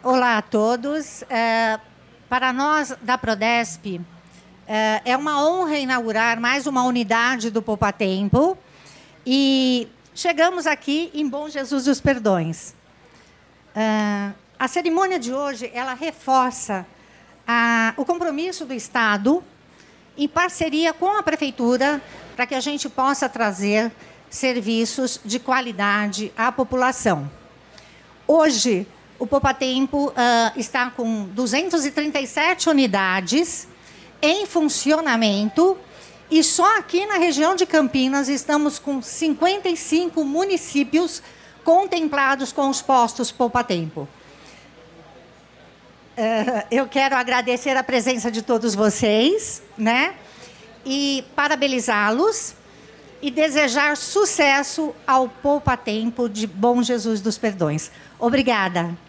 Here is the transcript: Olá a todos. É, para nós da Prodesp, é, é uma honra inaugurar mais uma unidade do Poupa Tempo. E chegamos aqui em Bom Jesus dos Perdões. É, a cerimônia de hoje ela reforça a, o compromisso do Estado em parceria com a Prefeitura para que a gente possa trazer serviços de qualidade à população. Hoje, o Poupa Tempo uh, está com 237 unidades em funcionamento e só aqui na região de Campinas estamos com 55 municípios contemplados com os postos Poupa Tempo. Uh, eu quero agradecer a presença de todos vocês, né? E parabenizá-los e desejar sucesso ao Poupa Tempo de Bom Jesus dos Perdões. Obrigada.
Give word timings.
Olá 0.00 0.38
a 0.38 0.42
todos. 0.42 1.24
É, 1.28 1.76
para 2.28 2.52
nós 2.52 2.96
da 3.02 3.18
Prodesp, 3.18 4.00
é, 4.64 5.02
é 5.04 5.16
uma 5.16 5.44
honra 5.44 5.76
inaugurar 5.76 6.40
mais 6.40 6.68
uma 6.68 6.84
unidade 6.84 7.50
do 7.50 7.60
Poupa 7.60 7.92
Tempo. 7.92 8.56
E 9.26 9.88
chegamos 10.14 10.68
aqui 10.68 11.10
em 11.12 11.28
Bom 11.28 11.48
Jesus 11.48 11.86
dos 11.86 12.00
Perdões. 12.00 12.76
É, 13.74 14.30
a 14.56 14.68
cerimônia 14.68 15.18
de 15.18 15.34
hoje 15.34 15.68
ela 15.74 15.94
reforça 15.94 16.86
a, 17.44 17.92
o 17.96 18.04
compromisso 18.04 18.64
do 18.64 18.74
Estado 18.74 19.42
em 20.16 20.28
parceria 20.28 20.92
com 20.92 21.16
a 21.16 21.24
Prefeitura 21.24 22.00
para 22.36 22.46
que 22.46 22.54
a 22.54 22.60
gente 22.60 22.88
possa 22.88 23.28
trazer 23.28 23.90
serviços 24.30 25.20
de 25.24 25.40
qualidade 25.40 26.32
à 26.36 26.52
população. 26.52 27.28
Hoje, 28.28 28.86
o 29.18 29.26
Poupa 29.26 29.52
Tempo 29.52 30.08
uh, 30.08 30.12
está 30.56 30.90
com 30.90 31.24
237 31.32 32.68
unidades 32.68 33.66
em 34.22 34.46
funcionamento 34.46 35.76
e 36.30 36.42
só 36.44 36.78
aqui 36.78 37.04
na 37.06 37.16
região 37.16 37.56
de 37.56 37.66
Campinas 37.66 38.28
estamos 38.28 38.78
com 38.78 39.02
55 39.02 40.24
municípios 40.24 41.22
contemplados 41.64 42.52
com 42.52 42.68
os 42.68 42.80
postos 42.80 43.32
Poupa 43.32 43.64
Tempo. 43.64 44.08
Uh, 46.16 46.66
eu 46.70 46.86
quero 46.86 47.16
agradecer 47.16 47.76
a 47.76 47.82
presença 47.82 48.30
de 48.30 48.42
todos 48.42 48.74
vocês, 48.74 49.62
né? 49.76 50.14
E 50.84 51.24
parabenizá-los 51.34 52.54
e 53.20 53.30
desejar 53.30 53.96
sucesso 53.96 54.94
ao 55.06 55.28
Poupa 55.28 55.76
Tempo 55.76 56.28
de 56.28 56.46
Bom 56.46 56.82
Jesus 56.82 57.20
dos 57.20 57.36
Perdões. 57.36 57.90
Obrigada. 58.18 59.07